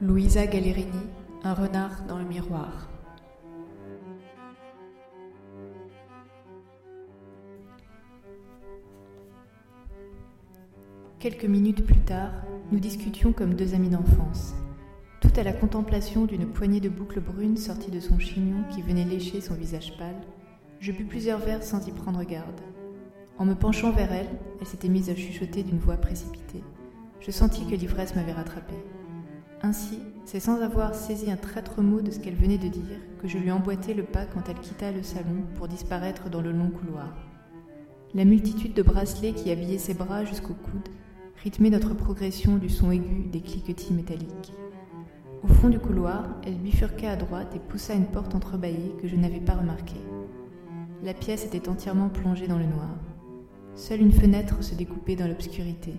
Louisa 0.00 0.46
Gallerini, 0.46 1.08
Un 1.42 1.54
renard 1.54 2.04
dans 2.06 2.18
le 2.18 2.24
miroir. 2.24 2.88
Quelques 11.18 11.46
minutes 11.46 11.84
plus 11.84 11.98
tard, 11.98 12.30
nous 12.70 12.78
discutions 12.78 13.32
comme 13.32 13.54
deux 13.54 13.74
amis 13.74 13.88
d'enfance, 13.88 14.54
tout 15.20 15.32
à 15.34 15.42
la 15.42 15.52
contemplation 15.52 16.26
d'une 16.26 16.46
poignée 16.46 16.78
de 16.78 16.88
boucles 16.88 17.20
brunes 17.20 17.56
sorties 17.56 17.90
de 17.90 17.98
son 17.98 18.20
chignon 18.20 18.62
qui 18.70 18.82
venait 18.82 19.04
lécher 19.04 19.40
son 19.40 19.54
visage 19.54 19.98
pâle. 19.98 20.20
Je 20.78 20.92
bus 20.92 21.08
plusieurs 21.08 21.40
verres 21.40 21.64
sans 21.64 21.84
y 21.88 21.90
prendre 21.90 22.22
garde. 22.22 22.60
En 23.36 23.44
me 23.44 23.54
penchant 23.54 23.90
vers 23.90 24.12
elle, 24.12 24.28
elle 24.60 24.66
s'était 24.68 24.88
mise 24.88 25.10
à 25.10 25.16
chuchoter 25.16 25.64
d'une 25.64 25.80
voix 25.80 25.96
précipitée. 25.96 26.62
Je 27.18 27.32
sentis 27.32 27.66
que 27.66 27.74
l'ivresse 27.74 28.14
m'avait 28.14 28.32
rattrapé. 28.32 28.74
Ainsi, 29.62 29.98
c'est 30.24 30.40
sans 30.40 30.60
avoir 30.60 30.94
saisi 30.94 31.30
un 31.30 31.36
traître 31.36 31.82
mot 31.82 32.00
de 32.00 32.12
ce 32.12 32.20
qu'elle 32.20 32.36
venait 32.36 32.58
de 32.58 32.68
dire 32.68 33.00
que 33.20 33.26
je 33.26 33.38
lui 33.38 33.50
emboîtai 33.50 33.92
le 33.92 34.04
pas 34.04 34.24
quand 34.24 34.48
elle 34.48 34.60
quitta 34.60 34.92
le 34.92 35.02
salon 35.02 35.42
pour 35.56 35.66
disparaître 35.66 36.30
dans 36.30 36.40
le 36.40 36.52
long 36.52 36.70
couloir. 36.70 37.12
La 38.14 38.24
multitude 38.24 38.72
de 38.72 38.82
bracelets 38.82 39.32
qui 39.32 39.50
habillaient 39.50 39.78
ses 39.78 39.94
bras 39.94 40.24
jusqu'au 40.24 40.54
coude 40.54 40.88
rythmait 41.42 41.70
notre 41.70 41.94
progression 41.94 42.56
du 42.56 42.68
son 42.68 42.92
aigu 42.92 43.24
des 43.32 43.40
cliquetis 43.40 43.92
métalliques. 43.92 44.52
Au 45.42 45.48
fond 45.48 45.68
du 45.68 45.78
couloir, 45.78 46.24
elle 46.46 46.58
bifurqua 46.58 47.10
à 47.10 47.16
droite 47.16 47.54
et 47.56 47.60
poussa 47.60 47.94
une 47.94 48.06
porte 48.06 48.34
entrebâillée 48.34 48.94
que 49.02 49.08
je 49.08 49.16
n'avais 49.16 49.40
pas 49.40 49.54
remarquée. 49.54 50.00
La 51.02 51.14
pièce 51.14 51.44
était 51.44 51.68
entièrement 51.68 52.08
plongée 52.08 52.48
dans 52.48 52.58
le 52.58 52.64
noir. 52.64 52.96
Seule 53.74 54.00
une 54.02 54.12
fenêtre 54.12 54.62
se 54.62 54.74
découpait 54.74 55.16
dans 55.16 55.28
l'obscurité. 55.28 55.94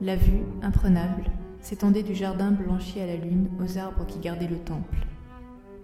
La 0.00 0.16
vue, 0.16 0.42
imprenable, 0.62 1.24
s'étendait 1.62 2.02
du 2.02 2.14
jardin 2.14 2.50
blanchi 2.50 3.00
à 3.00 3.06
la 3.06 3.16
lune 3.16 3.48
aux 3.60 3.78
arbres 3.78 4.04
qui 4.06 4.18
gardaient 4.18 4.48
le 4.48 4.58
temple. 4.58 5.06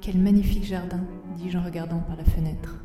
Quel 0.00 0.18
magnifique 0.18 0.64
jardin, 0.64 1.00
dis-je 1.36 1.56
en 1.56 1.62
regardant 1.62 2.00
par 2.00 2.16
la 2.16 2.24
fenêtre. 2.24 2.82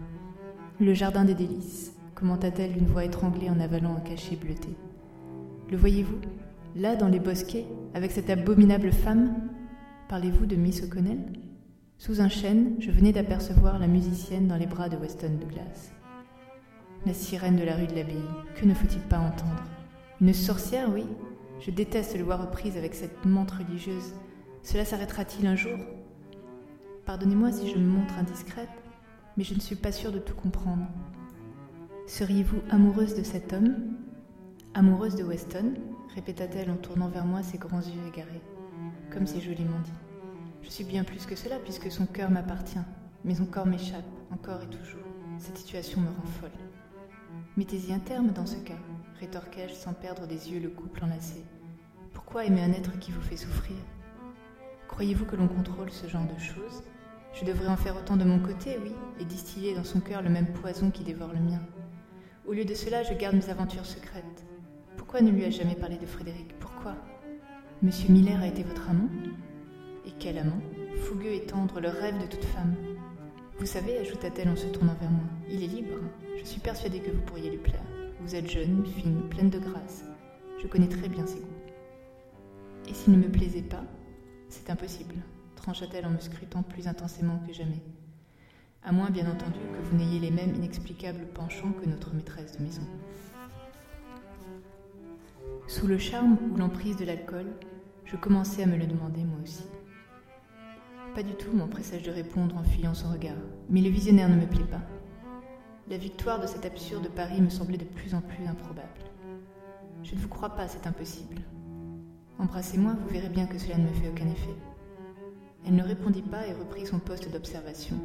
Le 0.79 0.93
jardin 0.93 1.25
des 1.25 1.33
délices, 1.33 1.93
commenta-t-elle 2.15 2.73
d'une 2.73 2.87
voix 2.87 3.03
étranglée 3.03 3.49
en 3.49 3.59
avalant 3.59 3.95
un 3.95 3.99
cachet 3.99 4.35
bleuté. 4.35 4.69
Le 5.69 5.77
voyez-vous 5.77 6.19
Là, 6.75 6.95
dans 6.95 7.07
les 7.07 7.19
bosquets, 7.19 7.65
avec 7.93 8.11
cette 8.11 8.29
abominable 8.29 8.91
femme? 8.91 9.49
Parlez-vous 10.07 10.45
de 10.45 10.55
Miss 10.55 10.83
O'Connell? 10.83 11.33
Sous 11.97 12.21
un 12.21 12.29
chêne, 12.29 12.75
je 12.79 12.91
venais 12.91 13.11
d'apercevoir 13.11 13.79
la 13.79 13.87
musicienne 13.87 14.47
dans 14.47 14.57
les 14.57 14.65
bras 14.65 14.89
de 14.89 14.97
Weston 14.97 15.37
Douglas. 15.39 15.91
La 17.05 17.13
sirène 17.13 17.55
de 17.55 17.63
la 17.63 17.75
rue 17.75 17.87
de 17.87 17.95
l'Abbaye, 17.95 18.17
que 18.55 18.65
ne 18.65 18.73
faut-il 18.73 19.01
pas 19.01 19.19
entendre? 19.19 19.63
Une 20.19 20.33
sorcière, 20.33 20.89
oui, 20.93 21.05
je 21.65 21.71
déteste 21.71 22.17
le 22.17 22.23
voir 22.23 22.41
reprise 22.41 22.75
avec 22.75 22.93
cette 22.93 23.23
menthe 23.25 23.51
religieuse. 23.51 24.13
Cela 24.63 24.83
s'arrêtera-t-il 24.83 25.47
un 25.47 25.55
jour? 25.55 25.77
Pardonnez-moi 27.05 27.53
si 27.53 27.69
je 27.69 27.77
me 27.77 27.87
montre 27.87 28.17
indiscrète, 28.17 28.69
mais 29.37 29.45
je 29.45 29.53
ne 29.53 29.61
suis 29.61 29.77
pas 29.77 29.93
sûre 29.93 30.11
de 30.11 30.19
tout 30.19 30.35
comprendre. 30.35 30.85
Seriez-vous 32.05 32.59
amoureuse 32.69 33.15
de 33.15 33.23
cet 33.23 33.53
homme? 33.53 33.95
Amoureuse 34.73 35.15
de 35.15 35.23
Weston? 35.23 35.75
répéta-t-elle 36.13 36.69
en 36.69 36.75
tournant 36.75 37.07
vers 37.07 37.25
moi 37.25 37.41
ses 37.41 37.57
grands 37.57 37.81
yeux 37.81 38.07
égarés, 38.07 38.41
comme 39.09 39.25
si 39.25 39.41
joliment 39.41 39.79
dit. 39.83 39.91
Je 40.63 40.69
suis 40.69 40.83
bien 40.83 41.03
plus 41.03 41.25
que 41.25 41.35
cela 41.35 41.59
puisque 41.59 41.91
son 41.91 42.05
cœur 42.05 42.29
m'appartient, 42.29 42.77
mais 43.23 43.35
son 43.35 43.45
corps 43.45 43.65
m'échappe, 43.65 44.03
encore 44.31 44.61
et 44.61 44.67
toujours. 44.67 45.01
Cette 45.39 45.57
situation 45.57 46.01
me 46.01 46.07
rend 46.07 46.27
folle. 46.41 46.51
Mettez-y 47.55 47.93
un 47.93 47.99
terme 47.99 48.31
dans 48.31 48.45
ce 48.45 48.57
cas, 48.57 48.77
rétorquai-je 49.19 49.73
sans 49.73 49.93
perdre 49.93 50.27
des 50.27 50.51
yeux 50.51 50.59
le 50.59 50.69
couple 50.69 51.03
enlacé. 51.05 51.43
Pourquoi 52.33 52.47
aimer 52.47 52.63
un 52.63 52.73
être 52.73 52.97
qui 52.97 53.11
vous 53.11 53.21
fait 53.21 53.37
souffrir? 53.37 53.75
Croyez-vous 54.87 55.25
que 55.25 55.35
l'on 55.35 55.47
contrôle 55.47 55.91
ce 55.91 56.07
genre 56.07 56.25
de 56.25 56.41
choses? 56.41 56.81
Je 57.31 57.45
devrais 57.45 57.67
en 57.67 57.77
faire 57.77 57.95
autant 57.95 58.17
de 58.17 58.23
mon 58.23 58.39
côté, 58.39 58.79
oui, 58.81 58.91
et 59.19 59.23
distiller 59.23 59.75
dans 59.75 59.83
son 59.83 59.99
cœur 59.99 60.23
le 60.23 60.31
même 60.31 60.51
poison 60.51 60.89
qui 60.89 61.03
dévore 61.03 61.31
le 61.31 61.39
mien. 61.39 61.61
Au 62.47 62.53
lieu 62.53 62.65
de 62.65 62.73
cela, 62.73 63.03
je 63.03 63.13
garde 63.13 63.35
mes 63.35 63.51
aventures 63.51 63.85
secrètes. 63.85 64.47
Pourquoi 64.97 65.21
ne 65.21 65.29
lui 65.29 65.43
ai-je 65.43 65.59
jamais 65.59 65.75
parlé 65.75 65.97
de 65.97 66.07
Frédéric? 66.07 66.57
Pourquoi? 66.57 66.95
Monsieur 67.83 68.11
Miller 68.11 68.41
a 68.41 68.47
été 68.47 68.63
votre 68.63 68.89
amant? 68.89 69.09
Et 70.07 70.11
quel 70.17 70.39
amant? 70.39 70.63
Fougueux 71.03 71.33
et 71.33 71.45
tendre, 71.45 71.79
le 71.81 71.89
rêve 71.89 72.19
de 72.19 72.25
toute 72.25 72.45
femme. 72.45 72.73
Vous 73.59 73.67
savez, 73.67 73.99
ajouta-t-elle 73.99 74.49
en 74.49 74.55
se 74.55 74.65
tournant 74.65 74.95
vers 74.99 75.11
moi, 75.11 75.29
il 75.51 75.63
est 75.63 75.67
libre. 75.67 75.99
Je 76.39 76.45
suis 76.45 76.61
persuadée 76.61 76.99
que 76.99 77.11
vous 77.11 77.21
pourriez 77.21 77.51
lui 77.51 77.59
plaire. 77.59 77.85
Vous 78.21 78.33
êtes 78.33 78.49
jeune, 78.49 78.83
fine, 78.87 79.29
pleine 79.29 79.51
de 79.51 79.59
grâce. 79.59 80.03
Je 80.59 80.65
connais 80.65 80.89
très 80.89 81.09
bien 81.09 81.27
ses 81.27 81.37
goûts. 81.37 81.62
Et 82.87 82.93
s'il 82.93 83.13
ne 83.13 83.17
me 83.17 83.31
plaisait 83.31 83.61
pas 83.61 83.83
C'est 84.49 84.69
impossible, 84.69 85.15
trancha-t-elle 85.55 86.05
en 86.05 86.11
me 86.11 86.19
scrutant 86.19 86.63
plus 86.63 86.87
intensément 86.87 87.39
que 87.47 87.53
jamais. 87.53 87.81
À 88.83 88.91
moins, 88.91 89.09
bien 89.09 89.29
entendu, 89.31 89.59
que 89.59 89.87
vous 89.87 89.95
n'ayez 89.95 90.19
les 90.19 90.31
mêmes 90.31 90.55
inexplicables 90.55 91.25
penchants 91.33 91.71
que 91.71 91.87
notre 91.87 92.13
maîtresse 92.13 92.57
de 92.57 92.63
maison. 92.63 92.81
Sous 95.67 95.87
le 95.87 95.97
charme 95.97 96.37
ou 96.51 96.57
l'emprise 96.57 96.97
de 96.97 97.05
l'alcool, 97.05 97.45
je 98.03 98.17
commençais 98.17 98.63
à 98.63 98.65
me 98.65 98.75
le 98.75 98.85
demander 98.85 99.23
moi 99.23 99.39
aussi. 99.41 99.63
Pas 101.15 101.23
du 101.23 101.33
tout, 101.35 101.53
m'empressai-je 101.53 102.05
de 102.05 102.11
répondre 102.11 102.57
en 102.57 102.63
fuyant 102.63 102.93
son 102.93 103.11
regard, 103.11 103.37
mais 103.69 103.81
le 103.81 103.89
visionnaire 103.89 104.27
ne 104.27 104.35
me 104.35 104.45
plaît 104.47 104.65
pas. 104.65 104.81
La 105.89 105.97
victoire 105.97 106.41
de 106.41 106.47
cet 106.47 106.65
absurde 106.65 107.07
pari 107.09 107.39
me 107.41 107.49
semblait 107.49 107.77
de 107.77 107.85
plus 107.85 108.13
en 108.15 108.21
plus 108.21 108.45
improbable. 108.45 108.87
Je 110.03 110.15
ne 110.15 110.19
vous 110.19 110.27
crois 110.27 110.49
pas, 110.49 110.67
c'est 110.67 110.87
impossible. 110.87 111.41
Embrassez-moi, 112.39 112.95
vous 113.01 113.13
verrez 113.13 113.29
bien 113.29 113.45
que 113.45 113.57
cela 113.57 113.77
ne 113.77 113.83
me 113.83 113.93
fait 113.93 114.09
aucun 114.09 114.27
effet. 114.27 114.55
Elle 115.65 115.75
ne 115.75 115.83
répondit 115.83 116.21
pas 116.21 116.47
et 116.47 116.53
reprit 116.53 116.85
son 116.85 116.99
poste 116.99 117.31
d'observation. 117.31 117.97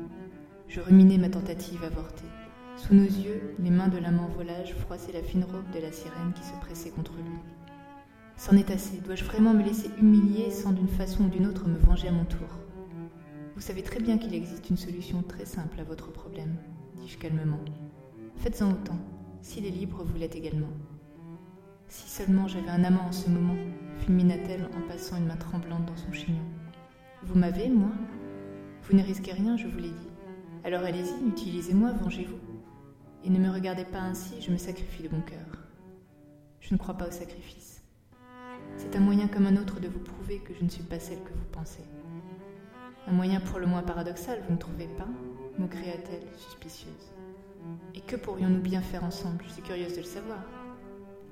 Je 0.68 0.80
ruminais 0.80 1.18
ma 1.18 1.28
tentative 1.28 1.82
avortée. 1.82 2.28
Sous 2.76 2.94
nos 2.94 3.04
yeux, 3.04 3.54
les 3.58 3.70
mains 3.70 3.88
de 3.88 3.98
l'amant 3.98 4.28
volage 4.28 4.74
froissaient 4.74 5.12
la 5.12 5.22
fine 5.22 5.44
robe 5.44 5.70
de 5.74 5.80
la 5.80 5.90
sirène 5.90 6.32
qui 6.34 6.44
se 6.44 6.52
pressait 6.60 6.90
contre 6.90 7.14
lui. 7.16 7.38
C'en 8.36 8.56
est 8.56 8.70
assez. 8.70 8.98
Dois-je 8.98 9.24
vraiment 9.24 9.52
me 9.52 9.64
laisser 9.64 9.90
humilier 10.00 10.52
sans 10.52 10.70
d'une 10.70 10.88
façon 10.88 11.24
ou 11.24 11.28
d'une 11.28 11.46
autre 11.46 11.66
me 11.66 11.78
venger 11.78 12.06
à 12.06 12.12
mon 12.12 12.24
tour? 12.24 12.48
Vous 13.56 13.62
savez 13.62 13.82
très 13.82 13.98
bien 13.98 14.18
qu'il 14.18 14.34
existe 14.34 14.70
une 14.70 14.76
solution 14.76 15.22
très 15.22 15.44
simple 15.44 15.80
à 15.80 15.84
votre 15.84 16.12
problème, 16.12 16.56
dis-je 16.94 17.18
calmement. 17.18 17.58
Faites-en 18.36 18.70
autant. 18.70 18.98
S'il 19.42 19.66
est 19.66 19.70
libre, 19.70 20.04
vous 20.04 20.16
l'êtes 20.16 20.36
également. 20.36 20.68
Si 21.88 22.08
seulement 22.08 22.46
j'avais 22.46 22.70
un 22.70 22.84
amant 22.84 23.06
en 23.08 23.12
ce 23.12 23.28
moment, 23.28 23.56
fulmina-t-elle 23.98 24.68
en 24.76 24.88
passant 24.88 25.16
une 25.16 25.26
main 25.26 25.36
tremblante 25.36 25.86
dans 25.86 25.96
son 25.96 26.12
chignon. 26.12 26.44
Vous 27.22 27.38
m'avez, 27.38 27.68
moi? 27.68 27.90
Vous 28.82 28.96
ne 28.96 29.02
risquez 29.02 29.32
rien, 29.32 29.56
je 29.56 29.66
vous 29.66 29.78
l'ai 29.78 29.90
dit. 29.90 30.10
Alors 30.64 30.82
allez-y, 30.82 31.28
utilisez-moi, 31.28 31.92
vengez-vous. 31.92 32.38
Et 33.24 33.30
ne 33.30 33.38
me 33.38 33.50
regardez 33.50 33.84
pas 33.84 34.00
ainsi, 34.00 34.40
je 34.40 34.50
me 34.50 34.56
sacrifie 34.56 35.02
de 35.02 35.08
bon 35.08 35.20
cœur. 35.20 35.46
Je 36.60 36.72
ne 36.72 36.78
crois 36.78 36.94
pas 36.94 37.08
au 37.08 37.10
sacrifice. 37.10 37.82
C'est 38.76 38.94
un 38.96 39.00
moyen 39.00 39.28
comme 39.28 39.46
un 39.46 39.56
autre 39.56 39.80
de 39.80 39.88
vous 39.88 39.98
prouver 39.98 40.38
que 40.38 40.54
je 40.54 40.64
ne 40.64 40.68
suis 40.68 40.82
pas 40.82 40.98
celle 40.98 41.22
que 41.22 41.32
vous 41.32 41.48
pensez. 41.52 41.84
Un 43.06 43.12
moyen 43.12 43.40
pour 43.40 43.58
le 43.58 43.66
moins 43.66 43.82
paradoxal, 43.82 44.40
vous 44.46 44.54
ne 44.54 44.58
trouvez 44.58 44.86
pas? 44.86 45.08
M'occria-t-elle, 45.58 46.28
suspicieuse. 46.36 47.12
Et 47.94 48.00
que 48.00 48.16
pourrions-nous 48.16 48.60
bien 48.60 48.80
faire 48.80 49.02
ensemble? 49.02 49.42
Je 49.46 49.54
suis 49.54 49.62
curieuse 49.62 49.94
de 49.94 49.98
le 49.98 50.04
savoir. 50.04 50.38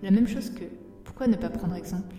La 0.03 0.11
même 0.11 0.27
chose 0.27 0.51
que, 0.51 0.65
pourquoi 1.05 1.29
ne 1.29 1.37
pas 1.37 1.51
prendre 1.51 1.75
exemple? 1.75 2.17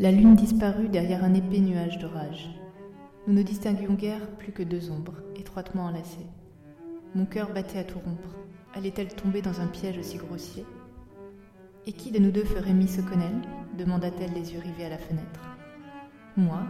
La 0.00 0.10
lune 0.10 0.34
disparut 0.34 0.88
derrière 0.88 1.24
un 1.24 1.34
épais 1.34 1.60
nuage 1.60 1.98
d'orage. 1.98 2.48
Nous 3.26 3.34
ne 3.34 3.42
distinguions 3.42 3.92
guère 3.92 4.30
plus 4.38 4.50
que 4.50 4.62
deux 4.62 4.90
ombres, 4.90 5.20
étroitement 5.36 5.84
enlacées. 5.84 6.26
Mon 7.14 7.26
cœur 7.26 7.52
battait 7.52 7.80
à 7.80 7.84
tout 7.84 7.98
rompre. 7.98 8.34
Allait-elle 8.72 9.14
tomber 9.14 9.42
dans 9.42 9.60
un 9.60 9.66
piège 9.66 9.98
aussi 9.98 10.16
grossier? 10.16 10.64
Et 11.86 11.92
qui 11.92 12.10
de 12.12 12.18
nous 12.18 12.30
deux 12.30 12.46
ferait 12.46 12.72
Miss 12.72 12.98
O'Connell 12.98 13.42
demanda-t-elle 13.76 14.32
les 14.32 14.54
yeux 14.54 14.60
rivés 14.60 14.86
à 14.86 14.88
la 14.88 14.96
fenêtre. 14.96 15.58
Moi, 16.34 16.62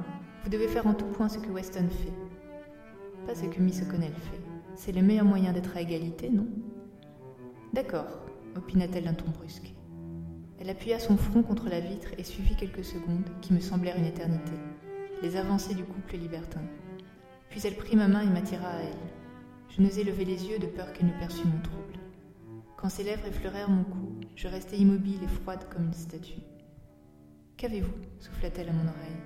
vous 0.42 0.50
devez 0.50 0.66
faire 0.66 0.88
en 0.88 0.94
tout 0.94 1.06
point 1.06 1.28
ce 1.28 1.38
que 1.38 1.52
Weston 1.52 1.88
fait. 1.88 2.12
Pas 3.28 3.36
ce 3.36 3.46
que 3.46 3.62
Miss 3.62 3.80
O'Connell 3.82 4.10
fait. 4.10 4.40
C'est 4.74 4.90
le 4.90 5.02
meilleur 5.02 5.24
moyen 5.24 5.52
d'être 5.52 5.76
à 5.76 5.82
égalité, 5.82 6.30
non? 6.30 6.48
D'accord, 7.74 8.24
opina-t-elle 8.56 9.04
d'un 9.04 9.14
ton 9.14 9.30
brusque. 9.30 9.72
Elle 10.60 10.68
appuya 10.68 10.98
son 10.98 11.16
front 11.16 11.42
contre 11.42 11.70
la 11.70 11.80
vitre 11.80 12.08
et 12.18 12.22
suivit 12.22 12.54
quelques 12.54 12.84
secondes, 12.84 13.30
qui 13.40 13.54
me 13.54 13.60
semblèrent 13.60 13.96
une 13.96 14.04
éternité, 14.04 14.52
les 15.22 15.36
avancées 15.36 15.74
du 15.74 15.84
couple 15.84 16.18
libertin. 16.18 16.60
Puis 17.48 17.62
elle 17.64 17.76
prit 17.76 17.96
ma 17.96 18.08
main 18.08 18.20
et 18.20 18.26
m'attira 18.26 18.68
à 18.68 18.82
elle. 18.82 18.92
Je 19.70 19.80
n'osais 19.80 20.04
lever 20.04 20.26
les 20.26 20.46
yeux 20.46 20.58
de 20.58 20.66
peur 20.66 20.92
qu'elle 20.92 21.06
ne 21.06 21.18
perçût 21.18 21.46
mon 21.46 21.62
trouble. 21.62 21.98
Quand 22.76 22.90
ses 22.90 23.04
lèvres 23.04 23.26
effleurèrent 23.26 23.70
mon 23.70 23.84
cou, 23.84 24.20
je 24.36 24.48
restai 24.48 24.76
immobile 24.76 25.22
et 25.22 25.28
froide 25.28 25.66
comme 25.70 25.86
une 25.86 25.94
statue. 25.94 26.42
Qu'avez-vous? 27.56 27.94
souffla-t-elle 28.18 28.68
à 28.68 28.72
mon 28.72 28.84
oreille. 28.88 29.20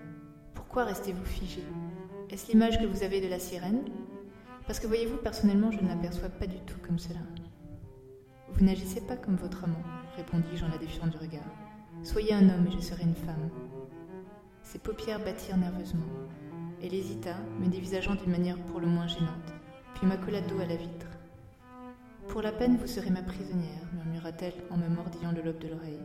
Pourquoi 0.54 0.84
restez-vous 0.84 1.24
figé? 1.24 1.62
Est-ce 2.30 2.50
l'image 2.50 2.78
que 2.78 2.86
vous 2.86 3.02
avez 3.02 3.20
de 3.20 3.28
la 3.28 3.40
sirène? 3.40 3.84
Parce 4.66 4.78
que 4.78 4.86
voyez-vous, 4.86 5.16
personnellement, 5.16 5.72
je 5.72 5.80
ne 5.80 5.88
l'aperçois 5.88 6.28
pas 6.28 6.46
du 6.46 6.58
tout 6.66 6.78
comme 6.86 6.98
cela. 6.98 7.20
Vous 8.52 8.64
n'agissez 8.64 9.00
pas 9.00 9.16
comme 9.16 9.36
votre 9.36 9.64
amant, 9.64 9.82
répondis-je 10.16 10.64
en 10.64 10.68
la 10.68 10.78
défiant 10.78 11.06
du 11.06 11.16
regard. 11.16 11.42
Soyez 12.02 12.34
un 12.34 12.48
homme 12.48 12.66
et 12.66 12.70
je 12.70 12.80
serai 12.80 13.02
une 13.02 13.14
femme. 13.14 13.50
Ses 14.62 14.78
paupières 14.78 15.24
battirent 15.24 15.56
nerveusement. 15.56 16.06
Elle 16.82 16.94
hésita, 16.94 17.36
me 17.60 17.68
dévisageant 17.68 18.14
d'une 18.14 18.30
manière 18.30 18.58
pour 18.58 18.80
le 18.80 18.86
moins 18.86 19.06
gênante, 19.06 19.54
puis 19.94 20.06
m'accola 20.06 20.40
dos 20.40 20.60
à 20.60 20.66
la 20.66 20.76
vitre. 20.76 21.06
Pour 22.28 22.42
la 22.42 22.52
peine, 22.52 22.76
vous 22.76 22.86
serez 22.86 23.10
ma 23.10 23.22
prisonnière, 23.22 23.88
murmura-t-elle 23.92 24.54
en 24.70 24.76
me 24.76 24.88
mordillant 24.88 25.32
le 25.32 25.42
lobe 25.42 25.58
de 25.58 25.68
l'oreille. 25.68 26.00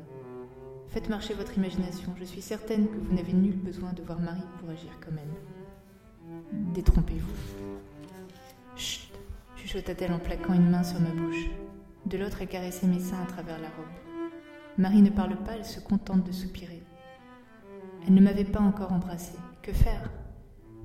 Faites 0.89 1.09
marcher 1.09 1.33
votre 1.33 1.57
imagination, 1.57 2.13
je 2.17 2.23
suis 2.23 2.41
certaine 2.41 2.87
que 2.87 2.97
vous 2.97 3.13
n'avez 3.13 3.33
nul 3.33 3.55
besoin 3.55 3.93
de 3.93 4.01
voir 4.01 4.19
Marie 4.19 4.41
pour 4.59 4.69
agir 4.69 4.91
comme 4.99 5.17
elle. 5.17 6.73
Détrompez-vous. 6.73 7.33
Chut 8.75 9.11
chuchota-t-elle 9.55 10.13
en 10.13 10.19
plaquant 10.19 10.53
une 10.53 10.69
main 10.69 10.83
sur 10.83 10.99
ma 10.99 11.09
bouche. 11.09 11.49
De 12.05 12.17
l'autre, 12.17 12.41
elle 12.41 12.47
caressait 12.47 12.87
mes 12.87 12.99
seins 12.99 13.21
à 13.21 13.25
travers 13.25 13.59
la 13.59 13.69
robe. 13.69 13.85
Marie 14.77 15.01
ne 15.01 15.09
parle 15.09 15.35
pas, 15.43 15.53
elle 15.57 15.65
se 15.65 15.79
contente 15.79 16.23
de 16.23 16.31
soupirer. 16.31 16.81
Elle 18.07 18.13
ne 18.13 18.21
m'avait 18.21 18.45
pas 18.45 18.61
encore 18.61 18.93
embrassée. 18.93 19.37
Que 19.61 19.73
faire? 19.73 20.09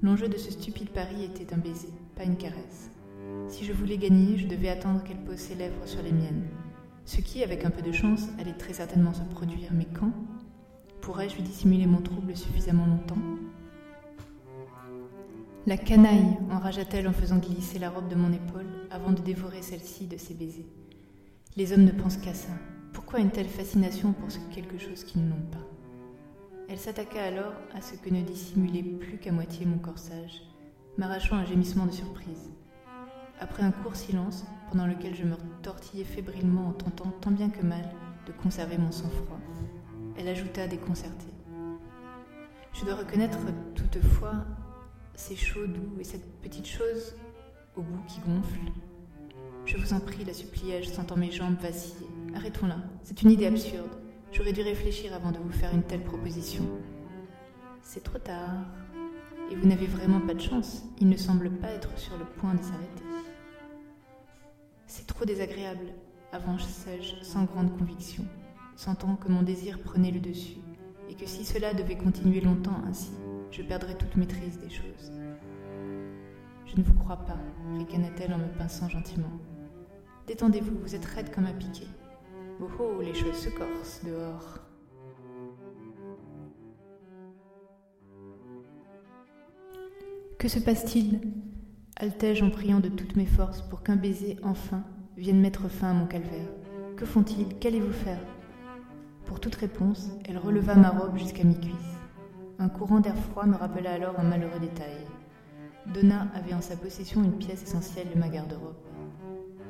L'enjeu 0.02 0.28
de 0.28 0.37
ce 0.37 0.50
stupide 0.50 0.90
pari 0.90 1.25
était 1.25 1.55
un 1.55 1.58
baiser, 1.58 1.93
pas 2.16 2.25
une 2.25 2.37
caresse. 2.37 2.90
Si 3.49 3.64
je 3.64 3.72
voulais 3.72 3.96
gagner, 3.96 4.37
je 4.37 4.46
devais 4.46 4.69
attendre 4.69 5.02
qu'elle 5.02 5.25
pose 5.25 5.38
ses 5.38 5.55
lèvres 5.55 5.87
sur 5.87 6.02
les 6.02 6.12
miennes. 6.12 6.49
Ce 7.06 7.20
qui, 7.20 7.43
avec 7.43 7.64
un 7.64 7.70
peu 7.70 7.82
de 7.82 7.93
chance, 7.93 8.28
allait 8.38 8.52
très 8.52 8.72
certainement 8.72 9.14
se 9.14 9.22
produire, 9.22 9.70
mais 9.72 9.87
quand? 9.99 10.12
Pourrais-je 11.00 11.37
lui 11.37 11.43
dissimuler 11.43 11.87
mon 11.87 12.00
trouble 12.00 12.37
suffisamment 12.37 12.87
longtemps? 12.87 13.19
La 15.66 15.76
canaille 15.76 16.37
enragea-t-elle 16.50 17.08
en 17.08 17.12
faisant 17.12 17.38
glisser 17.38 17.78
la 17.78 17.90
robe 17.90 18.08
de 18.08 18.14
mon 18.14 18.32
épaule 18.32 18.88
avant 18.90 19.12
de 19.12 19.20
dévorer 19.20 19.62
celle-ci 19.62 20.06
de 20.06 20.16
ses 20.16 20.34
baisers? 20.34 20.66
Les 21.56 21.72
hommes 21.72 21.84
ne 21.84 21.92
pensent 21.92 22.16
qu'à 22.16 22.34
ça. 22.34 22.52
Pourquoi 22.92 23.20
une 23.20 23.30
telle 23.30 23.48
fascination 23.48 24.12
pour 24.12 24.26
quelque 24.50 24.76
chose 24.76 25.04
qu'ils 25.04 25.24
n'ont 25.24 25.46
pas? 25.52 25.64
Elle 26.68 26.80
s'attaqua 26.80 27.22
alors 27.22 27.52
à 27.72 27.80
ce 27.80 27.94
que 27.94 28.10
ne 28.10 28.22
dissimulait 28.22 28.82
plus 28.82 29.18
qu'à 29.18 29.30
moitié 29.30 29.64
mon 29.64 29.78
corsage, 29.78 30.42
m'arrachant 30.98 31.36
un 31.36 31.44
gémissement 31.44 31.86
de 31.86 31.92
surprise. 31.92 32.50
Après 33.38 33.62
un 33.62 33.70
court 33.70 33.94
silence, 33.94 34.44
pendant 34.68 34.88
lequel 34.88 35.14
je 35.14 35.22
me 35.22 35.36
tortillais 35.62 36.02
fébrilement 36.02 36.66
en 36.66 36.72
tentant 36.72 37.12
tant 37.20 37.30
bien 37.30 37.50
que 37.50 37.64
mal 37.64 37.88
de 38.26 38.32
conserver 38.32 38.76
mon 38.76 38.90
sang-froid, 38.90 39.38
elle 40.16 40.26
ajouta 40.26 40.66
déconcertée. 40.66 41.32
Je 42.72 42.84
dois 42.84 42.96
reconnaître 42.96 43.38
toutefois 43.76 44.44
ces 45.14 45.36
chauds 45.36 45.68
doux 45.68 46.00
et 46.00 46.04
cette 46.04 46.40
petite 46.40 46.66
chose 46.66 47.14
au 47.76 47.82
bout 47.82 48.02
qui 48.08 48.18
gonfle. 48.26 48.72
Je 49.66 49.78
vous 49.78 49.94
en 49.94 50.00
prie, 50.00 50.25
la 50.25 50.34
suppliai-je, 50.34 50.90
sentant 50.90 51.16
mes 51.16 51.31
jambes 51.31 51.56
vaciller. 51.61 52.06
Arrêtons 52.34 52.66
là, 52.66 52.76
c'est 53.02 53.22
une 53.22 53.31
idée 53.31 53.46
absurde. 53.46 53.90
J'aurais 54.31 54.52
dû 54.52 54.61
réfléchir 54.61 55.14
avant 55.14 55.32
de 55.32 55.38
vous 55.38 55.52
faire 55.52 55.72
une 55.72 55.82
telle 55.82 56.02
proposition. 56.02 56.64
C'est 57.81 58.02
trop 58.02 58.19
tard. 58.19 58.66
Et 59.50 59.56
vous 59.56 59.66
n'avez 59.66 59.87
vraiment 59.87 60.20
pas 60.20 60.34
de 60.34 60.40
chance. 60.40 60.82
Il 61.00 61.08
ne 61.08 61.16
semble 61.16 61.50
pas 61.50 61.69
être 61.69 61.96
sur 61.99 62.16
le 62.19 62.25
point 62.25 62.55
de 62.55 62.62
s'arrêter. 62.62 63.05
C'est 64.87 65.06
trop 65.06 65.25
désagréable, 65.25 65.87
avançai-je 66.32 67.25
sans 67.25 67.44
grande 67.44 67.76
conviction, 67.78 68.25
sentant 68.76 69.16
que 69.16 69.28
mon 69.28 69.43
désir 69.43 69.78
prenait 69.81 70.11
le 70.11 70.20
dessus, 70.20 70.58
et 71.08 71.14
que 71.14 71.26
si 71.26 71.44
cela 71.44 71.75
devait 71.75 71.96
continuer 71.96 72.40
longtemps 72.40 72.81
ainsi, 72.87 73.12
je 73.50 73.62
perdrais 73.62 73.96
toute 73.96 74.14
maîtrise 74.16 74.58
des 74.58 74.70
choses. 74.70 75.12
Je 76.66 76.76
ne 76.76 76.82
vous 76.82 76.94
crois 76.94 77.16
pas, 77.16 77.38
ricana-t-elle 77.78 78.34
en 78.34 78.38
me 78.38 78.58
pinçant 78.58 78.88
gentiment. 78.88 79.32
Détendez-vous, 80.26 80.79
vous 80.79 80.94
êtes 80.94 81.05
raide 81.05 81.31
comme 81.35 81.47
un 81.47 81.53
piquet. 81.53 81.88
Oh 82.61 82.69
oh, 82.79 83.00
les 83.03 83.15
choses 83.15 83.37
se 83.37 83.50
corsent 83.50 84.03
dehors. 84.05 84.59
Que 90.38 90.49
se 90.49 90.59
passe-t-il? 90.59 91.21
Altai-je 91.97 92.44
en 92.44 92.50
priant 92.50 92.81
de 92.81 92.88
toutes 92.88 93.17
mes 93.17 93.26
forces 93.26 93.62
pour 93.62 93.82
qu'un 93.82 93.97
baiser, 93.97 94.37
enfin, 94.43 94.82
vienne 95.17 95.41
mettre 95.41 95.69
fin 95.69 95.91
à 95.91 95.94
mon 95.94 96.06
calvaire. 96.06 96.49
Que 96.97 97.05
font-ils? 97.05 97.59
Qu'allez-vous 97.59 97.93
faire? 97.93 98.21
Pour 99.26 99.41
toute 99.41 99.55
réponse, 99.55 100.11
elle 100.25 100.38
releva 100.38 100.75
ma 100.75 100.91
robe 100.91 101.17
jusqu'à 101.17 101.44
mi-cuisse. 101.44 101.75
Un 102.59 102.69
courant 102.69 103.00
d'air 103.00 103.17
froid 103.17 103.47
me 103.47 103.56
rappela 103.56 103.93
alors 103.93 104.19
un 104.19 104.25
malheureux 104.25 104.61
détail. 104.61 105.06
Donna 105.93 106.29
avait 106.35 106.55
en 106.55 106.61
sa 106.61 106.76
possession 106.76 107.23
une 107.25 107.37
pièce 107.38 107.62
essentielle 107.62 108.09
de 108.15 108.19
ma 108.19 108.29
garde-robe. 108.29 108.76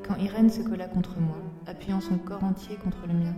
Quand 0.07 0.17
Irène 0.17 0.51
se 0.51 0.61
colla 0.61 0.87
contre 0.87 1.19
moi, 1.19 1.39
appuyant 1.67 2.03
son 2.03 2.19
corps 2.19 2.45
entier 2.45 2.77
contre 2.77 3.07
le 3.07 3.15
mien, 3.15 3.35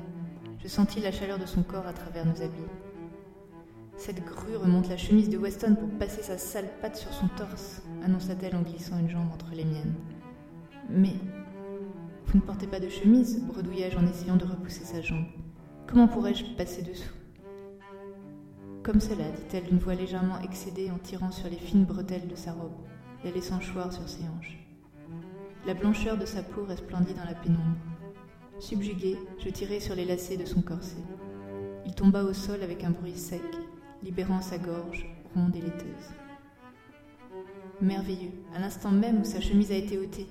je 0.59 0.67
sentis 0.67 1.01
la 1.01 1.13
chaleur 1.13 1.39
de 1.39 1.47
son 1.47 1.63
corps 1.63 1.87
à 1.87 1.93
travers 1.93 2.27
nos 2.27 2.43
habits. 2.43 2.73
Cette 3.97 4.25
grue 4.25 4.57
remonte 4.57 4.89
la 4.89 4.97
chemise 4.97 5.31
de 5.31 5.39
Weston 5.39 5.77
pour 5.77 5.89
passer 5.91 6.23
sa 6.23 6.39
sale 6.39 6.69
patte 6.83 6.97
sur 6.97 7.13
son 7.13 7.29
torse, 7.29 7.83
annonça-t-elle 8.05 8.57
en 8.57 8.63
glissant 8.63 8.99
une 8.99 9.09
jambe 9.09 9.31
entre 9.33 9.53
les 9.55 9.65
miennes. 9.65 9.95
Mais 10.91 11.15
vous 12.27 12.39
ne 12.39 12.43
portez 12.43 12.67
pas 12.67 12.81
de 12.81 12.89
chemise 12.89 13.45
bredouillai-je 13.45 13.97
en 13.97 14.07
essayant 14.07 14.37
de 14.37 14.45
repousser 14.45 14.85
sa 14.85 15.01
jambe. 15.01 15.27
Comment 15.87 16.09
pourrais-je 16.09 16.57
passer 16.57 16.83
dessous? 16.83 17.15
Comme 18.83 19.01
cela, 19.01 19.31
dit-elle 19.31 19.67
d'une 19.67 19.79
voix 19.79 19.95
légèrement 19.95 20.41
excédée 20.41 20.91
en 20.91 20.99
tirant 20.99 21.31
sur 21.31 21.49
les 21.49 21.59
fines 21.59 21.85
bretelles 21.85 22.27
de 22.27 22.35
sa 22.35 22.53
robe, 22.53 22.75
la 23.23 23.31
laissant 23.31 23.61
choir 23.61 23.93
sur 23.93 24.09
ses 24.09 24.25
hanches. 24.25 24.66
La 25.67 25.75
blancheur 25.75 26.17
de 26.17 26.27
sa 26.27 26.45
peau 26.45 26.65
resplendit 26.65 27.15
dans 27.15 27.25
la 27.25 27.35
pénombre. 27.35 27.77
Subjugué, 28.61 29.19
je 29.41 29.49
tirai 29.49 29.81
sur 29.81 29.97
les 29.97 30.05
lacets 30.05 30.37
de 30.37 30.45
son 30.45 30.63
corset. 30.63 31.03
Il 31.85 31.93
tomba 31.93 32.23
au 32.23 32.33
sol 32.33 32.63
avec 32.63 32.85
un 32.85 32.91
bruit 32.91 33.17
sec, 33.17 33.43
libérant 34.01 34.41
sa 34.41 34.59
gorge 34.59 35.05
ronde 35.35 35.57
et 35.57 35.61
laiteuse. 35.61 36.15
Merveilleux, 37.81 38.31
à 38.55 38.61
l'instant 38.61 38.93
même 38.93 39.21
où 39.21 39.25
sa 39.25 39.41
chemise 39.41 39.73
a 39.73 39.77
été 39.77 39.99
ôtée. 39.99 40.29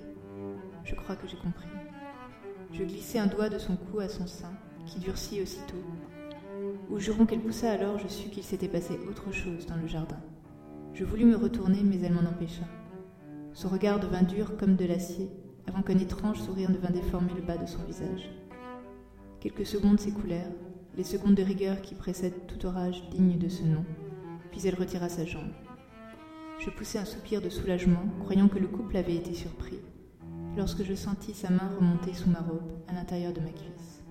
Je 0.84 0.94
crois 0.94 1.16
que 1.16 1.28
j'ai 1.28 1.36
compris. 1.36 1.68
Je 2.72 2.84
glissai 2.84 3.18
un 3.18 3.26
doigt 3.26 3.50
de 3.50 3.58
son 3.58 3.76
cou 3.76 4.00
à 4.00 4.08
son 4.08 4.26
sein, 4.26 4.54
qui 4.86 5.00
durcit 5.00 5.42
aussitôt. 5.42 5.84
Au 6.90 6.98
juron 6.98 7.26
qu'elle 7.26 7.40
poussa 7.40 7.72
alors, 7.72 7.98
je 7.98 8.08
sus 8.08 8.30
qu'il 8.30 8.42
s'était 8.42 8.68
passé 8.68 8.98
autre 9.06 9.30
chose 9.32 9.66
dans 9.66 9.76
le 9.76 9.86
jardin. 9.86 10.18
Je 10.94 11.04
voulus 11.04 11.26
me 11.26 11.36
retourner, 11.36 11.82
mais 11.84 12.00
elle 12.00 12.14
m'en 12.14 12.26
empêcha. 12.26 12.64
Son 13.56 13.70
regard 13.70 13.98
devint 13.98 14.22
dur 14.22 14.58
comme 14.58 14.76
de 14.76 14.84
l'acier, 14.84 15.30
avant 15.66 15.80
qu'un 15.80 15.96
étrange 15.96 16.40
sourire 16.40 16.70
ne 16.70 16.76
vînt 16.76 16.92
déformer 16.92 17.32
le 17.34 17.40
bas 17.40 17.56
de 17.56 17.64
son 17.64 17.82
visage. 17.84 18.30
Quelques 19.40 19.64
secondes 19.64 19.98
s'écoulèrent, 19.98 20.52
les 20.94 21.04
secondes 21.04 21.36
de 21.36 21.42
rigueur 21.42 21.80
qui 21.80 21.94
précèdent 21.94 22.46
tout 22.46 22.66
orage 22.66 23.08
digne 23.08 23.38
de 23.38 23.48
ce 23.48 23.62
nom, 23.62 23.82
puis 24.50 24.60
elle 24.66 24.74
retira 24.74 25.08
sa 25.08 25.24
jambe. 25.24 25.54
Je 26.58 26.68
poussai 26.68 26.98
un 26.98 27.06
soupir 27.06 27.40
de 27.40 27.48
soulagement, 27.48 28.04
croyant 28.20 28.48
que 28.48 28.58
le 28.58 28.68
couple 28.68 28.98
avait 28.98 29.16
été 29.16 29.32
surpris, 29.32 29.80
lorsque 30.54 30.84
je 30.84 30.92
sentis 30.92 31.32
sa 31.32 31.48
main 31.48 31.70
remonter 31.80 32.12
sous 32.12 32.28
ma 32.28 32.40
robe, 32.40 32.72
à 32.88 32.92
l'intérieur 32.92 33.32
de 33.32 33.40
ma 33.40 33.48
cuisse. 33.48 34.04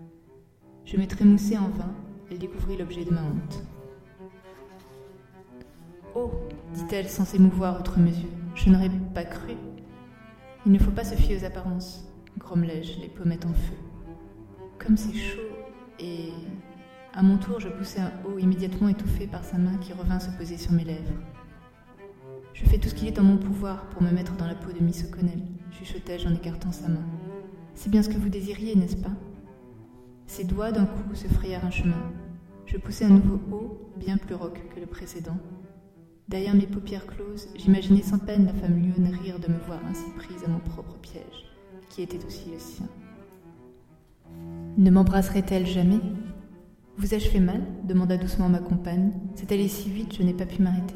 Je 0.86 0.98
me 0.98 1.06
trémoussai 1.06 1.60
en 1.60 1.70
vain, 1.70 1.94
elle 2.32 2.40
découvrit 2.40 2.78
l'objet 2.78 3.06
de 3.06 3.14
ma 3.14 3.22
honte. 3.22 3.64
Oh 6.16 6.32
dit-elle 6.74 7.10
sans 7.10 7.26
s'émouvoir 7.26 7.80
outre 7.80 8.00
mesure, 8.00 8.26
je 8.66 8.72
n'aurais 8.72 8.90
pas 9.14 9.24
cru. 9.24 9.54
Il 10.66 10.72
ne 10.72 10.80
faut 10.80 10.92
pas 10.92 11.04
se 11.04 11.14
fier 11.14 11.38
aux 11.40 11.46
apparences, 11.46 12.04
grommelai-je, 12.40 13.00
les 13.00 13.10
pommettes 13.10 13.46
en 13.46 13.54
feu. 13.54 13.76
Comme 14.80 14.98
c'est 14.98 15.14
chaud 15.14 15.42
et 16.00 16.32
à 17.14 17.22
mon 17.22 17.38
tour, 17.38 17.60
je 17.60 17.70
poussai 17.70 18.02
un 18.02 18.12
haut 18.26 18.40
immédiatement 18.40 18.90
étouffé 18.90 19.28
par 19.28 19.44
sa 19.44 19.60
main 19.60 19.78
qui 19.78 19.94
revint 19.94 20.20
se 20.20 20.32
poser 20.32 20.58
sur 20.58 20.72
mes 20.72 20.84
lèvres. 20.84 21.14
Je 22.54 22.66
fais 22.66 22.80
tout 22.80 22.90
ce 22.90 22.96
qu'il 22.96 23.08
est 23.08 23.20
en 23.20 23.24
mon 23.24 23.38
pouvoir 23.38 23.86
pour 23.90 24.02
me 24.02 24.10
mettre 24.10 24.36
dans 24.36 24.48
la 24.48 24.56
peau 24.56 24.72
de 24.72 24.84
Miss 24.84 25.06
O'Connell, 25.06 25.44
chuchotai-je 25.72 26.28
en 26.28 26.34
écartant 26.34 26.72
sa 26.72 26.88
main. 26.88 27.06
C'est 27.76 27.92
bien 27.92 28.02
ce 28.02 28.10
que 28.10 28.18
vous 28.18 28.30
désiriez, 28.30 28.76
n'est-ce 28.76 28.98
pas? 28.98 29.14
Ses 30.26 30.44
doigts 30.44 30.72
d'un 30.72 30.86
coup 30.86 31.14
se 31.14 31.28
frayèrent 31.28 31.66
un 31.66 31.72
chemin. 31.72 32.12
Je 32.66 32.78
poussai 32.78 33.06
un 33.06 33.10
nouveau 33.10 33.40
haut, 33.52 33.92
bien 33.96 34.18
plus 34.18 34.34
rauque 34.34 34.64
que 34.74 34.80
le 34.80 34.88
précédent. 34.88 35.38
Derrière 36.28 36.56
mes 36.56 36.66
paupières 36.66 37.06
closes, 37.06 37.48
j'imaginais 37.56 38.02
sans 38.02 38.18
peine 38.18 38.48
la 38.48 38.54
femme 38.54 38.82
lionne 38.82 39.14
rire 39.22 39.38
de 39.40 39.48
me 39.48 39.60
voir 39.60 39.80
ainsi 39.88 40.06
prise 40.18 40.44
à 40.44 40.48
mon 40.48 40.58
propre 40.58 40.98
piège, 40.98 41.46
qui 41.90 42.02
était 42.02 42.26
aussi 42.26 42.50
le 42.52 42.58
sien. 42.58 42.88
Ne 44.76 44.90
m'embrasserait-elle 44.90 45.68
jamais? 45.68 46.00
Vous 46.98 47.14
ai-je 47.14 47.30
fait 47.30 47.40
mal? 47.40 47.62
demanda 47.84 48.18
doucement 48.18 48.50
ma 48.50 48.58
compagne. 48.58 49.12
C'est 49.36 49.52
allé 49.52 49.68
si 49.68 49.92
vite, 49.92 50.16
je 50.16 50.24
n'ai 50.24 50.34
pas 50.34 50.48
pu 50.48 50.64
m'arrêter. 50.64 50.96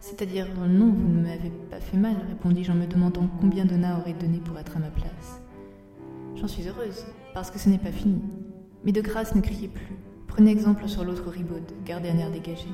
C'est-à-dire, 0.00 0.48
non, 0.68 0.92
vous 0.92 1.08
ne 1.08 1.22
m'avez 1.22 1.52
pas 1.70 1.78
fait 1.78 1.96
mal, 1.96 2.16
répondis-je 2.28 2.72
en 2.72 2.74
me 2.74 2.86
demandant 2.86 3.28
combien 3.40 3.64
Donna 3.64 4.00
aurait 4.00 4.12
donné 4.12 4.38
pour 4.38 4.58
être 4.58 4.76
à 4.76 4.80
ma 4.80 4.90
place. 4.90 5.40
J'en 6.34 6.48
suis 6.48 6.66
heureuse, 6.66 7.04
parce 7.32 7.52
que 7.52 7.60
ce 7.60 7.68
n'est 7.68 7.78
pas 7.78 7.92
fini. 7.92 8.20
Mais 8.84 8.90
de 8.90 9.02
grâce, 9.02 9.36
ne 9.36 9.40
criez 9.40 9.68
plus. 9.68 9.96
Prenez 10.26 10.50
exemple 10.50 10.88
sur 10.88 11.04
l'autre 11.04 11.30
ribaude, 11.30 11.70
gardez 11.84 12.08
un 12.08 12.18
air 12.18 12.32
dégagé. 12.32 12.66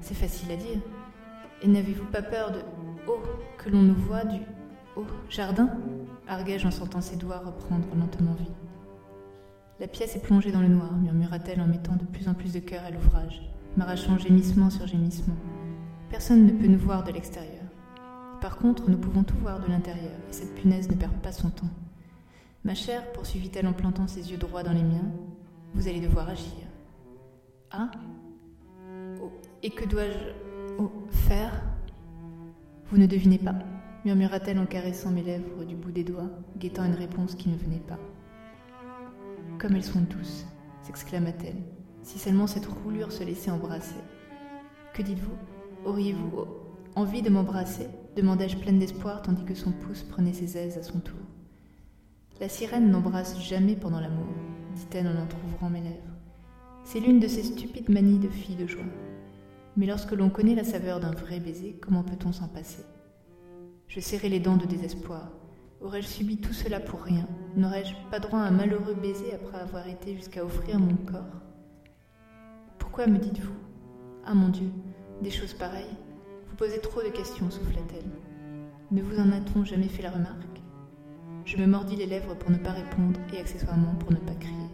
C'est 0.00 0.14
facile 0.14 0.50
à 0.52 0.56
dire. 0.56 0.80
Et 1.62 1.68
n'avez-vous 1.68 2.06
pas 2.06 2.22
peur 2.22 2.52
de 2.52 2.60
Oh, 3.08 3.20
que 3.58 3.70
l'on 3.70 3.82
nous 3.82 3.94
voit 3.94 4.24
du 4.24 4.40
Oh, 4.96 5.04
jardin 5.28 5.70
arguai-je 6.28 6.66
en 6.66 6.70
sentant 6.70 7.00
ses 7.00 7.16
doigts 7.16 7.38
reprendre 7.38 7.86
lentement 7.94 8.34
vie. 8.34 8.50
La 9.78 9.86
pièce 9.86 10.16
est 10.16 10.22
plongée 10.22 10.52
dans 10.52 10.62
le 10.62 10.68
noir, 10.68 10.92
murmura-t-elle 10.96 11.60
en 11.60 11.66
mettant 11.66 11.96
de 11.96 12.04
plus 12.04 12.28
en 12.28 12.34
plus 12.34 12.52
de 12.52 12.60
cœur 12.60 12.82
à 12.84 12.90
l'ouvrage, 12.90 13.42
m'arrachant 13.76 14.18
gémissement 14.18 14.70
sur 14.70 14.86
gémissement. 14.86 15.36
Personne 16.10 16.46
ne 16.46 16.52
peut 16.52 16.66
nous 16.66 16.78
voir 16.78 17.04
de 17.04 17.12
l'extérieur. 17.12 17.62
Par 18.40 18.56
contre, 18.56 18.88
nous 18.88 18.96
pouvons 18.96 19.22
tout 19.22 19.36
voir 19.36 19.60
de 19.60 19.70
l'intérieur, 19.70 20.14
et 20.30 20.32
cette 20.32 20.54
punaise 20.54 20.88
ne 20.88 20.96
perd 20.96 21.12
pas 21.14 21.32
son 21.32 21.50
temps. 21.50 21.68
Ma 22.64 22.74
chère, 22.74 23.12
poursuivit-elle 23.12 23.66
en 23.66 23.72
plantant 23.72 24.06
ses 24.06 24.30
yeux 24.30 24.38
droits 24.38 24.62
dans 24.62 24.72
les 24.72 24.82
miens, 24.82 25.10
vous 25.74 25.88
allez 25.88 26.00
devoir 26.00 26.28
agir. 26.28 26.52
Ah 27.70 27.90
Et 29.66 29.70
que 29.70 29.84
dois-je 29.84 30.32
oh, 30.78 30.92
faire? 31.10 31.60
Vous 32.88 32.98
ne 32.98 33.06
devinez 33.06 33.38
pas, 33.38 33.56
murmura-t-elle 34.04 34.60
en 34.60 34.64
caressant 34.64 35.10
mes 35.10 35.24
lèvres 35.24 35.64
du 35.64 35.74
bout 35.74 35.90
des 35.90 36.04
doigts, 36.04 36.30
guettant 36.56 36.84
une 36.84 36.94
réponse 36.94 37.34
qui 37.34 37.48
ne 37.48 37.56
venait 37.56 37.82
pas. 37.88 37.98
Comme 39.58 39.74
elles 39.74 39.82
sont 39.82 40.02
douces, 40.02 40.46
s'exclama-t-elle, 40.82 41.64
si 42.04 42.20
seulement 42.20 42.46
cette 42.46 42.66
roulure 42.66 43.10
se 43.10 43.24
laissait 43.24 43.50
embrasser. 43.50 43.98
Que 44.94 45.02
dites-vous? 45.02 45.34
Auriez-vous 45.84 46.46
envie 46.94 47.22
de 47.22 47.30
m'embrasser? 47.30 47.88
demandai-je 48.14 48.58
pleine 48.58 48.78
d'espoir 48.78 49.20
tandis 49.20 49.44
que 49.44 49.56
son 49.56 49.72
pouce 49.72 50.04
prenait 50.04 50.32
ses 50.32 50.56
aises 50.56 50.78
à 50.78 50.84
son 50.84 51.00
tour. 51.00 51.18
La 52.40 52.48
sirène 52.48 52.88
n'embrasse 52.88 53.40
jamais 53.40 53.74
pendant 53.74 53.98
l'amour, 53.98 54.28
dit-elle 54.76 55.08
en 55.08 55.20
entr'ouvrant 55.20 55.70
mes 55.70 55.80
lèvres. 55.80 56.14
C'est 56.84 57.00
l'une 57.00 57.18
de 57.18 57.26
ces 57.26 57.42
stupides 57.42 57.88
manies 57.88 58.20
de 58.20 58.28
fille 58.28 58.54
de 58.54 58.68
joie. 58.68 58.84
Mais 59.76 59.86
lorsque 59.86 60.12
l'on 60.12 60.30
connaît 60.30 60.54
la 60.54 60.64
saveur 60.64 61.00
d'un 61.00 61.10
vrai 61.10 61.38
baiser, 61.38 61.78
comment 61.82 62.02
peut-on 62.02 62.32
s'en 62.32 62.48
passer? 62.48 62.82
Je 63.88 64.00
serrai 64.00 64.30
les 64.30 64.40
dents 64.40 64.56
de 64.56 64.64
désespoir. 64.64 65.30
Aurais-je 65.82 66.06
subi 66.06 66.38
tout 66.38 66.54
cela 66.54 66.80
pour 66.80 67.02
rien? 67.02 67.26
N'aurais-je 67.56 67.94
pas 68.10 68.18
droit 68.18 68.40
à 68.40 68.46
un 68.46 68.50
malheureux 68.50 68.94
baiser 68.94 69.34
après 69.34 69.58
avoir 69.58 69.86
été 69.86 70.14
jusqu'à 70.14 70.44
offrir 70.44 70.78
mon 70.78 70.96
corps? 70.96 71.42
Pourquoi 72.78 73.06
me 73.06 73.18
dites-vous? 73.18 73.54
Ah 74.24 74.34
mon 74.34 74.48
Dieu, 74.48 74.70
des 75.22 75.30
choses 75.30 75.52
pareilles. 75.52 75.96
Vous 76.48 76.56
posez 76.56 76.80
trop 76.80 77.02
de 77.02 77.10
questions, 77.10 77.50
souffla-t-elle. 77.50 78.10
Ne 78.90 79.02
vous 79.02 79.20
en 79.20 79.30
a-t-on 79.30 79.64
jamais 79.64 79.88
fait 79.88 80.02
la 80.02 80.10
remarque? 80.10 80.62
Je 81.44 81.58
me 81.58 81.66
mordis 81.66 81.96
les 81.96 82.06
lèvres 82.06 82.34
pour 82.34 82.50
ne 82.50 82.58
pas 82.58 82.72
répondre 82.72 83.20
et 83.34 83.38
accessoirement 83.38 83.94
pour 83.96 84.10
ne 84.10 84.16
pas 84.16 84.34
crier. 84.34 84.70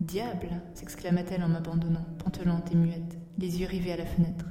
Diable! 0.00 0.48
s'exclama-t-elle 0.72 1.44
en 1.44 1.48
m'abandonnant, 1.48 2.06
pantelante 2.18 2.72
et 2.72 2.76
muette, 2.76 3.19
les 3.40 3.60
yeux 3.60 3.66
rivés 3.66 3.92
à 3.92 3.96
la 3.96 4.04
fenêtre. 4.04 4.44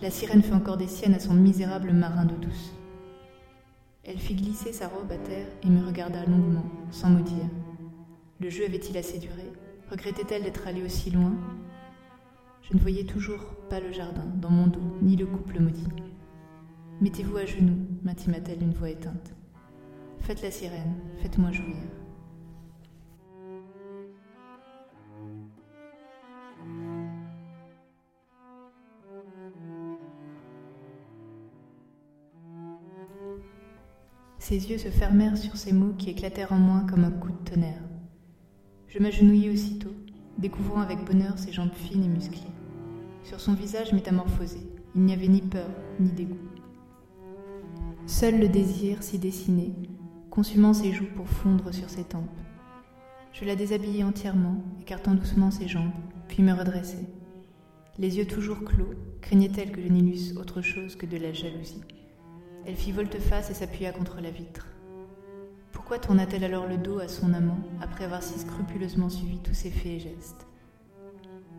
La 0.00 0.10
sirène 0.10 0.42
fait 0.42 0.54
encore 0.54 0.76
des 0.76 0.86
siennes 0.86 1.14
à 1.14 1.18
son 1.18 1.34
misérable 1.34 1.92
marin 1.92 2.24
d'eau 2.24 2.36
douce. 2.36 2.72
Elle 4.04 4.18
fit 4.18 4.36
glisser 4.36 4.72
sa 4.72 4.86
robe 4.86 5.10
à 5.10 5.16
terre 5.16 5.48
et 5.64 5.68
me 5.68 5.84
regarda 5.84 6.24
longuement, 6.24 6.64
sans 6.90 7.10
mot 7.10 7.22
dire. 7.22 7.48
Le 8.38 8.50
jeu 8.50 8.66
avait-il 8.66 8.96
assez 8.96 9.18
duré? 9.18 9.50
Regrettait-elle 9.90 10.44
d'être 10.44 10.68
allée 10.68 10.82
aussi 10.82 11.10
loin? 11.10 11.32
Je 12.62 12.76
ne 12.76 12.80
voyais 12.80 13.04
toujours 13.04 13.42
pas 13.68 13.80
le 13.80 13.92
jardin 13.92 14.26
dans 14.36 14.50
mon 14.50 14.68
dos, 14.68 14.96
ni 15.02 15.16
le 15.16 15.26
couple 15.26 15.60
maudit. 15.60 15.88
Mettez-vous 17.00 17.36
à 17.36 17.46
genoux, 17.46 17.78
m'intima-t-elle 18.04 18.58
d'une 18.58 18.74
voix 18.74 18.90
éteinte. 18.90 19.34
Faites 20.20 20.42
la 20.42 20.52
sirène, 20.52 20.94
faites-moi 21.20 21.50
jouir. 21.50 21.76
Ses 34.44 34.70
yeux 34.70 34.76
se 34.76 34.90
fermèrent 34.90 35.38
sur 35.38 35.56
ces 35.56 35.72
mots 35.72 35.94
qui 35.96 36.10
éclatèrent 36.10 36.52
en 36.52 36.58
moi 36.58 36.82
comme 36.86 37.04
un 37.04 37.10
coup 37.10 37.30
de 37.30 37.50
tonnerre. 37.50 37.80
Je 38.88 38.98
m'agenouillai 38.98 39.48
aussitôt, 39.48 39.94
découvrant 40.36 40.82
avec 40.82 41.02
bonheur 41.02 41.38
ses 41.38 41.50
jambes 41.50 41.72
fines 41.72 42.04
et 42.04 42.08
musclées. 42.08 42.52
Sur 43.22 43.40
son 43.40 43.54
visage 43.54 43.94
métamorphosé, 43.94 44.58
il 44.94 45.00
n'y 45.00 45.14
avait 45.14 45.28
ni 45.28 45.40
peur 45.40 45.70
ni 45.98 46.10
dégoût. 46.10 46.36
Seul 48.04 48.38
le 48.38 48.48
désir 48.48 49.02
s'y 49.02 49.18
dessinait, 49.18 49.72
consumant 50.28 50.74
ses 50.74 50.92
joues 50.92 51.08
pour 51.16 51.26
fondre 51.26 51.72
sur 51.72 51.88
ses 51.88 52.04
tempes. 52.04 52.28
Je 53.32 53.46
la 53.46 53.56
déshabillai 53.56 54.04
entièrement, 54.04 54.62
écartant 54.82 55.14
doucement 55.14 55.52
ses 55.52 55.68
jambes, 55.68 55.94
puis 56.28 56.42
me 56.42 56.52
redressai. 56.52 57.08
Les 57.98 58.18
yeux 58.18 58.26
toujours 58.26 58.62
clos, 58.62 58.92
craignait-elle 59.22 59.72
que 59.72 59.80
je 59.80 59.88
n'y 59.88 60.36
autre 60.36 60.60
chose 60.60 60.96
que 60.96 61.06
de 61.06 61.16
la 61.16 61.32
jalousie. 61.32 61.80
Elle 62.66 62.76
fit 62.76 62.92
volte-face 62.92 63.50
et 63.50 63.54
s'appuya 63.54 63.92
contre 63.92 64.20
la 64.22 64.30
vitre. 64.30 64.68
Pourquoi 65.72 65.98
tourna-t-elle 65.98 66.44
alors 66.44 66.66
le 66.66 66.78
dos 66.78 66.98
à 66.98 67.08
son 67.08 67.34
amant 67.34 67.58
après 67.82 68.04
avoir 68.04 68.22
si 68.22 68.38
scrupuleusement 68.38 69.10
suivi 69.10 69.38
tous 69.38 69.52
ses 69.52 69.70
faits 69.70 69.92
et 69.92 69.98
gestes? 69.98 70.46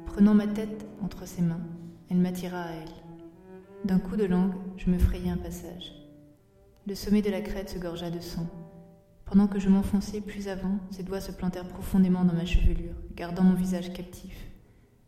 Prenant 0.07 0.33
ma 0.33 0.47
tête 0.47 0.87
entre 1.03 1.27
ses 1.27 1.43
mains, 1.43 1.61
elle 2.09 2.17
m'attira 2.17 2.61
à 2.61 2.71
elle. 2.71 3.85
D'un 3.85 3.99
coup 3.99 4.15
de 4.15 4.25
langue, 4.25 4.55
je 4.77 4.89
me 4.89 4.97
frayai 4.97 5.29
un 5.29 5.37
passage. 5.37 5.93
Le 6.87 6.95
sommet 6.95 7.21
de 7.21 7.29
la 7.29 7.41
crête 7.41 7.69
se 7.69 7.77
gorgea 7.77 8.09
de 8.09 8.19
sang. 8.19 8.47
Pendant 9.25 9.47
que 9.47 9.59
je 9.59 9.69
m'enfonçais 9.69 10.21
plus 10.21 10.47
avant, 10.47 10.79
ses 10.89 11.03
doigts 11.03 11.21
se 11.21 11.31
plantèrent 11.31 11.67
profondément 11.67 12.25
dans 12.25 12.33
ma 12.33 12.45
chevelure, 12.45 12.95
gardant 13.15 13.43
mon 13.43 13.53
visage 13.53 13.93
captif. 13.93 14.35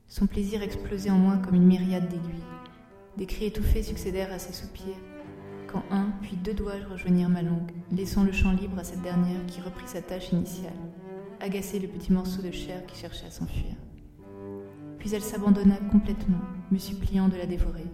Son 0.07 0.27
plaisir 0.27 0.61
explosait 0.61 1.09
en 1.09 1.17
moi 1.17 1.37
comme 1.37 1.55
une 1.55 1.65
myriade 1.65 2.07
d'aiguilles. 2.07 2.43
Des 3.17 3.25
cris 3.25 3.45
étouffés 3.45 3.81
succédèrent 3.81 4.31
à 4.31 4.39
ses 4.39 4.53
soupirs, 4.53 4.95
quand 5.67 5.83
un, 5.91 6.11
puis 6.21 6.35
deux 6.37 6.53
doigts 6.53 6.73
rejoignirent 6.89 7.29
ma 7.29 7.41
langue, 7.41 7.71
laissant 7.91 8.23
le 8.23 8.31
champ 8.31 8.51
libre 8.51 8.79
à 8.79 8.83
cette 8.83 9.01
dernière 9.01 9.45
qui 9.47 9.61
reprit 9.61 9.87
sa 9.87 10.01
tâche 10.01 10.31
initiale, 10.31 10.73
agacer 11.41 11.79
le 11.79 11.87
petit 11.87 12.13
morceau 12.13 12.41
de 12.41 12.51
chair 12.51 12.85
qui 12.85 12.97
cherchait 12.97 13.27
à 13.27 13.31
s'enfuir. 13.31 13.75
Puis 14.97 15.13
elle 15.13 15.21
s'abandonna 15.21 15.77
complètement, 15.91 16.41
me 16.71 16.77
suppliant 16.77 17.27
de 17.27 17.37
la 17.37 17.45
dévorer. 17.45 17.85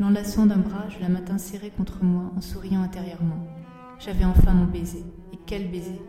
L'enlaçant 0.00 0.46
d'un 0.46 0.58
bras, 0.58 0.88
je 0.88 0.98
la 1.00 1.08
maintins 1.08 1.38
serrée 1.38 1.70
contre 1.70 2.02
moi 2.02 2.32
en 2.36 2.40
souriant 2.40 2.82
intérieurement. 2.82 3.46
J'avais 3.98 4.24
enfin 4.24 4.52
mon 4.52 4.64
baiser, 4.64 5.04
et 5.32 5.38
quel 5.46 5.70
baiser 5.70 6.00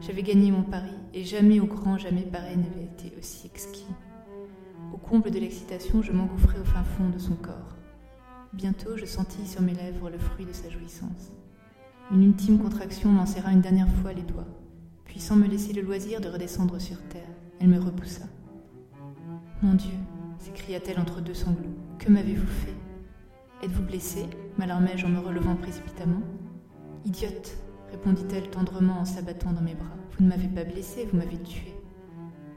J'avais 0.00 0.22
gagné 0.22 0.50
mon 0.50 0.62
pari, 0.62 0.94
et 1.12 1.24
jamais 1.24 1.60
au 1.60 1.66
grand 1.66 1.98
jamais 1.98 2.22
pareil 2.22 2.56
n'avait 2.56 2.84
été 2.84 3.14
aussi 3.18 3.46
exquis. 3.46 3.86
Au 4.94 4.96
comble 4.96 5.30
de 5.30 5.38
l'excitation, 5.38 6.02
je 6.02 6.12
m'engouffrai 6.12 6.58
au 6.58 6.64
fin 6.64 6.84
fond 6.84 7.10
de 7.10 7.18
son 7.18 7.34
corps. 7.34 7.76
Bientôt, 8.58 8.96
je 8.96 9.04
sentis 9.04 9.46
sur 9.46 9.62
mes 9.62 9.72
lèvres 9.72 10.10
le 10.10 10.18
fruit 10.18 10.44
de 10.44 10.52
sa 10.52 10.68
jouissance. 10.68 11.30
Une 12.10 12.24
ultime 12.24 12.58
contraction 12.58 13.08
m'en 13.08 13.24
serra 13.24 13.52
une 13.52 13.60
dernière 13.60 13.88
fois 13.88 14.12
les 14.12 14.22
doigts, 14.22 14.48
puis 15.04 15.20
sans 15.20 15.36
me 15.36 15.46
laisser 15.46 15.72
le 15.72 15.82
loisir 15.82 16.20
de 16.20 16.28
redescendre 16.28 16.80
sur 16.80 17.00
terre, 17.04 17.28
elle 17.60 17.68
me 17.68 17.78
repoussa. 17.78 18.24
Mon 19.62 19.74
Dieu, 19.74 19.94
s'écria-t-elle 20.40 20.98
entre 20.98 21.20
deux 21.20 21.34
sanglots, 21.34 21.70
que 22.00 22.10
m'avez-vous 22.10 22.48
fait? 22.48 22.74
Êtes-vous 23.62 23.84
blessé? 23.84 24.26
m'alarmai-je 24.58 25.06
en 25.06 25.10
me 25.10 25.20
relevant 25.20 25.54
précipitamment. 25.54 26.22
Idiote, 27.04 27.56
répondit-elle 27.92 28.50
tendrement 28.50 28.98
en 28.98 29.04
s'abattant 29.04 29.52
dans 29.52 29.62
mes 29.62 29.76
bras. 29.76 29.86
Vous 30.18 30.24
ne 30.24 30.30
m'avez 30.30 30.48
pas 30.48 30.64
blessé, 30.64 31.06
vous 31.08 31.16
m'avez 31.16 31.40
tué. 31.44 31.74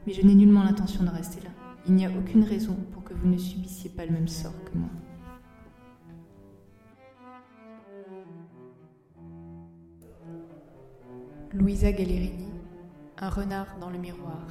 Mais 0.04 0.14
je 0.14 0.26
n'ai 0.26 0.34
nullement 0.34 0.64
l'intention 0.64 1.04
de 1.04 1.10
rester 1.10 1.40
là. 1.42 1.50
Il 1.86 1.94
n'y 1.94 2.06
a 2.06 2.10
aucune 2.10 2.42
raison 2.42 2.76
pour 2.90 3.04
que 3.04 3.14
vous 3.14 3.28
ne 3.28 3.38
subissiez 3.38 3.90
pas 3.90 4.04
le 4.04 4.10
même 4.10 4.26
sort 4.26 4.64
que 4.64 4.76
moi. 4.76 4.90
Louisa 11.54 11.92
Gallerini, 11.92 12.48
Un 13.18 13.28
renard 13.28 13.76
dans 13.78 13.90
le 13.90 13.98
miroir. 13.98 14.46